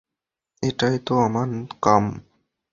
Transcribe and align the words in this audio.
এটাই 0.63 0.95
তো 1.07 1.13
আমার 1.19 1.49
কাম। 1.83 2.03